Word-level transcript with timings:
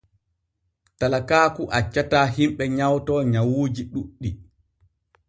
Talakaaku 0.97 1.63
accataa 1.77 2.27
himɓe 2.35 2.63
nyawto 2.77 3.13
nyawuuji 3.31 3.83
ɗuuɗɗi. 3.91 4.29